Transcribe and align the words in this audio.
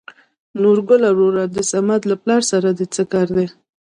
نورګله 0.61 1.09
وروره 1.13 1.43
د 1.55 1.57
سمد 1.71 2.01
له 2.11 2.15
پلار 2.23 2.41
سره 2.51 2.69
د 2.79 2.81
څه 2.93 3.03
کار 3.11 3.27
دى؟ 3.37 3.45